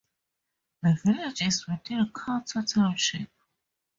The 0.81 0.97
village 1.05 1.43
is 1.43 1.67
within 1.67 2.11
Cato 2.11 2.63
Township. 2.63 3.29